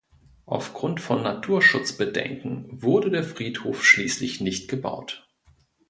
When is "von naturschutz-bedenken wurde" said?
0.99-3.11